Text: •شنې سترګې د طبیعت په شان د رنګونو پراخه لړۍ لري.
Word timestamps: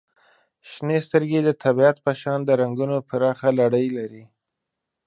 •شنې 0.71 0.97
سترګې 1.07 1.39
د 1.43 1.49
طبیعت 1.63 1.97
په 2.05 2.11
شان 2.21 2.39
د 2.45 2.49
رنګونو 2.61 2.95
پراخه 3.09 3.49
لړۍ 3.59 3.87
لري. 3.97 4.23